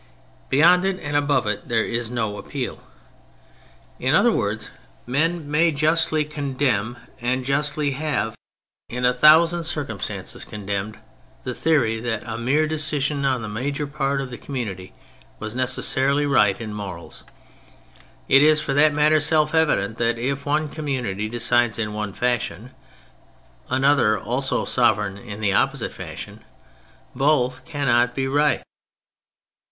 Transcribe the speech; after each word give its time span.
Beyond 0.49 0.83
it 0.83 0.99
and 0.99 1.15
above 1.15 1.45
it 1.45 1.67
there 1.67 1.85
is 1.85 2.09
no 2.09 2.39
appeal. 2.39 2.81
In 3.99 4.15
other 4.15 4.31
words, 4.31 4.71
men 5.05 5.51
may 5.51 5.71
justly 5.71 6.25
condemn. 6.25 6.93
THE, 6.93 6.93
POLITICAL 6.95 7.13
THEORY 7.19 7.21
17 7.21 7.29
and 7.37 7.45
justly 7.45 7.91
have 7.91 8.35
in 8.89 9.05
a 9.05 9.13
thousand 9.13 9.63
circumstances 9.65 10.43
condemned, 10.43 10.97
the 11.43 11.53
theory 11.53 11.99
that 11.99 12.23
a 12.25 12.39
mere 12.39 12.65
decision 12.65 13.25
on 13.25 13.43
the 13.43 13.47
major 13.47 13.85
part 13.85 14.19
of 14.21 14.31
the 14.31 14.39
community 14.39 14.91
was 15.37 15.53
necessarily 15.55 16.25
right 16.25 16.59
in 16.59 16.73
morals. 16.73 17.23
It 18.27 18.41
is, 18.41 18.59
for 18.59 18.73
that 18.73 18.95
matter, 18.95 19.19
self 19.19 19.53
evident 19.53 19.97
that 19.97 20.17
if 20.17 20.47
one 20.47 20.67
community 20.67 21.29
decides 21.29 21.77
in 21.77 21.93
one 21.93 22.13
fashion, 22.13 22.71
another, 23.69 24.17
also 24.19 24.65
sovereign, 24.65 25.19
in 25.19 25.41
the 25.41 25.53
opposite 25.53 25.93
fashion, 25.93 26.43
both 27.13 27.65
cannot 27.65 28.15
be 28.15 28.27
right. 28.27 28.63